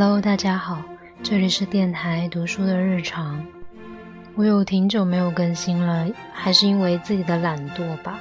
[0.00, 0.80] Hello，大家好，
[1.24, 3.44] 这里是电台读书的日常。
[4.36, 8.20] 我有挺久没有更新了，还是因为自己的懒惰吧。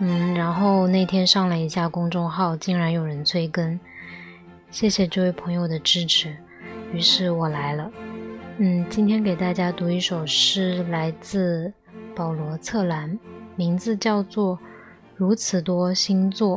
[0.00, 3.78] 嗯，然后那天上了一下公众号，竟然有人催更，
[4.70, 6.34] 谢谢这位朋友的支持，
[6.94, 7.90] 于是我来了。
[8.56, 11.70] 嗯，今天给大家读一首诗，来自
[12.16, 13.18] 保罗·策兰，
[13.54, 14.56] 名字叫做
[15.14, 16.56] 《如此多星座》。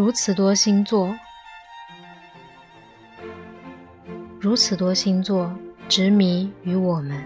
[0.00, 1.14] 如此多星座，
[4.40, 5.54] 如此多星座
[5.90, 7.22] 执迷于我们。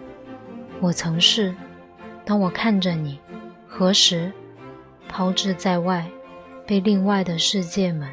[0.80, 1.54] 我曾是，
[2.24, 3.20] 当我看着你，
[3.68, 4.32] 何时
[5.08, 6.04] 抛掷在外，
[6.66, 8.12] 被另外的世界们。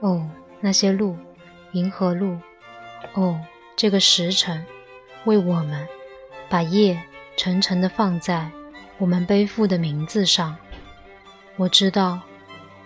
[0.00, 0.28] 哦，
[0.60, 1.16] 那些路，
[1.72, 2.36] 银河路。
[3.14, 3.40] 哦，
[3.74, 4.62] 这个时辰，
[5.24, 5.88] 为我们
[6.50, 7.02] 把夜
[7.38, 8.50] 沉沉的放在
[8.98, 10.54] 我们背负的名字上。
[11.56, 12.20] 我知道。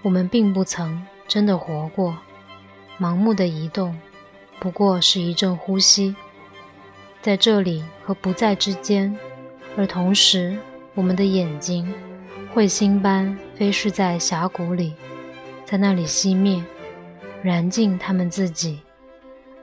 [0.02, 2.18] 我们并不曾真的活过，
[2.98, 3.96] 盲目的移动，
[4.58, 6.14] 不过是一阵呼吸，
[7.20, 9.16] 在这里和不在之间，
[9.76, 10.58] 而同时，
[10.94, 11.92] 我们的眼睛
[12.52, 14.94] 彗星般飞逝在峡谷里，
[15.64, 16.62] 在那里熄灭，
[17.40, 18.80] 燃尽他们自己，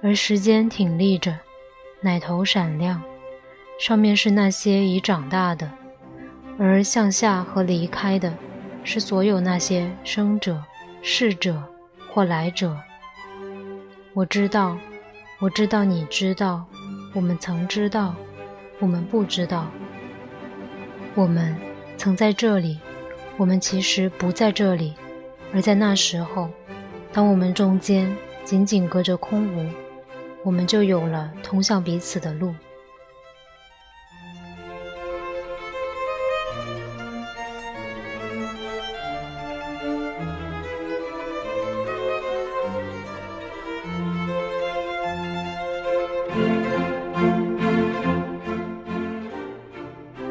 [0.02, 1.38] 而时间挺立着，
[2.00, 3.02] 奶头闪亮，
[3.78, 5.70] 上面是那些已长大的，
[6.58, 8.34] 而向下和离开的。
[8.84, 10.64] 是所有那些生者、
[11.02, 11.62] 逝者
[12.10, 12.76] 或来者。
[14.14, 14.78] 我知道，
[15.40, 16.66] 我知道，你知道，
[17.14, 18.16] 我们曾知道，
[18.80, 19.68] 我们不知道。
[21.16, 21.56] 我们
[21.98, 22.80] 曾在这里，
[23.38, 24.96] 我们其实不在这里。
[25.54, 26.50] 而在那时候，
[27.12, 29.70] 当我们中间仅仅隔着空无，
[30.44, 32.54] 我们就有了通向彼此的路。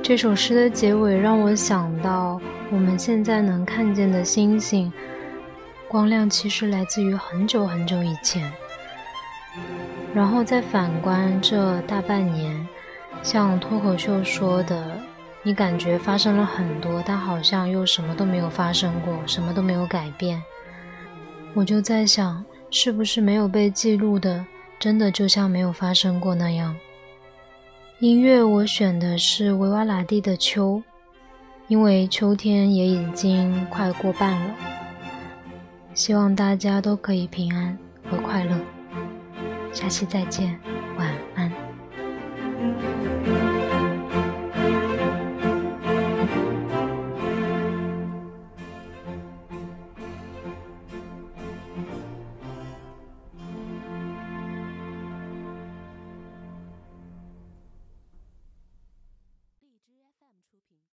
[0.08, 2.40] 这首诗的结尾让我想到，
[2.72, 4.90] 我们现在能看见的星星
[5.86, 8.50] 光亮，其实来自于很久很久以前。
[10.14, 12.66] 然后再反观这大半年，
[13.22, 14.98] 像脱口秀说的，
[15.42, 20.42] 你感觉发生了很多，但好像又什么都没有发生过，什么都没有改变。
[21.52, 24.42] 我就在想，是不是没有被记录的，
[24.78, 26.74] 真的就像没有发生过那样？
[28.00, 30.76] 音乐我选的是维瓦拉蒂的《秋》，
[31.66, 34.54] 因为秋天也已经快过半了。
[35.94, 37.76] 希望大家都可以平安
[38.08, 38.56] 和快乐，
[39.72, 40.56] 下期再见。